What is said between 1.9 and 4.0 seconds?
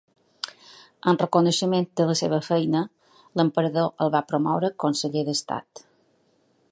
de la seva feina, l'emperador